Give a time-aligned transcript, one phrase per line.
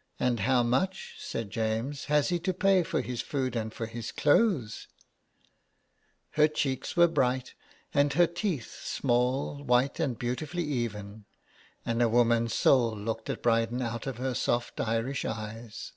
[0.20, 4.12] "And how much," said James,'' has he to pay for his food and for his
[4.12, 4.86] clothes?"
[6.38, 7.54] Her cheeks were bright
[7.92, 11.24] and her teeth small, white and beautifully even;
[11.84, 15.90] and a woman's soul looked at Bryden out of her soft Irish eyes.